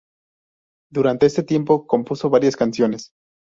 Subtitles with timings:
[0.91, 3.11] Durante este tiempo, compuso varias canciones.